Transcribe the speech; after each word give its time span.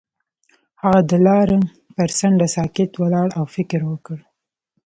هغه 0.81 1.01
د 1.09 1.11
لاره 1.25 1.59
پر 1.95 2.09
څنډه 2.17 2.47
ساکت 2.55 2.91
ولاړ 3.01 3.27
او 3.39 3.45
فکر 3.55 3.79
وکړ. 3.91 4.17